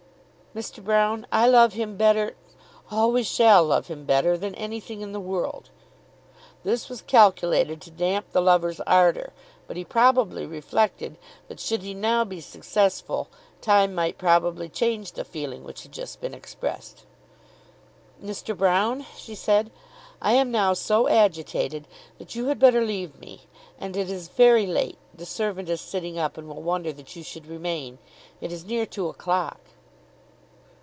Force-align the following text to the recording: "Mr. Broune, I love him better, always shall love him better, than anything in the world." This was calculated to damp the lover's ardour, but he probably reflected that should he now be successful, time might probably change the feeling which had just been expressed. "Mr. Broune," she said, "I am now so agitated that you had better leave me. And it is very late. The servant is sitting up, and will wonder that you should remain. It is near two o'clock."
"Mr. 0.53 0.83
Broune, 0.83 1.23
I 1.31 1.47
love 1.47 1.71
him 1.75 1.95
better, 1.95 2.35
always 2.89 3.25
shall 3.25 3.63
love 3.63 3.87
him 3.87 4.03
better, 4.03 4.37
than 4.37 4.53
anything 4.55 4.99
in 4.99 5.13
the 5.13 5.19
world." 5.21 5.69
This 6.65 6.89
was 6.89 7.01
calculated 7.03 7.79
to 7.79 7.89
damp 7.89 8.31
the 8.33 8.41
lover's 8.41 8.81
ardour, 8.81 9.31
but 9.65 9.77
he 9.77 9.85
probably 9.85 10.45
reflected 10.45 11.17
that 11.47 11.61
should 11.61 11.83
he 11.83 11.93
now 11.93 12.25
be 12.25 12.41
successful, 12.41 13.29
time 13.61 13.95
might 13.95 14.17
probably 14.17 14.67
change 14.67 15.13
the 15.13 15.23
feeling 15.23 15.63
which 15.63 15.83
had 15.83 15.91
just 15.93 16.19
been 16.19 16.33
expressed. 16.33 17.05
"Mr. 18.21 18.53
Broune," 18.53 19.05
she 19.15 19.35
said, 19.35 19.71
"I 20.21 20.33
am 20.33 20.51
now 20.51 20.73
so 20.73 21.07
agitated 21.07 21.87
that 22.17 22.35
you 22.35 22.47
had 22.47 22.59
better 22.59 22.81
leave 22.83 23.17
me. 23.17 23.43
And 23.79 23.95
it 23.95 24.09
is 24.09 24.27
very 24.27 24.65
late. 24.67 24.97
The 25.13 25.25
servant 25.25 25.69
is 25.69 25.79
sitting 25.79 26.19
up, 26.19 26.37
and 26.37 26.49
will 26.49 26.61
wonder 26.61 26.91
that 26.91 27.15
you 27.15 27.23
should 27.23 27.47
remain. 27.47 27.99
It 28.41 28.51
is 28.51 28.65
near 28.65 28.85
two 28.85 29.07
o'clock." 29.07 29.57